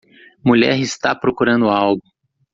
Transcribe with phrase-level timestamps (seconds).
[0.43, 2.01] Mulher está procurando algo.